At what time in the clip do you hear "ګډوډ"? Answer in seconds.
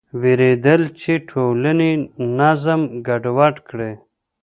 3.07-3.55